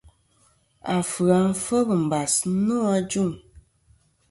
[0.95, 3.31] Afɨ-a fel mbas nô ajuŋ.